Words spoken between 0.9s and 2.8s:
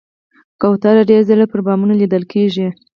ډېر ځله پر بامونو لیدل کېږي.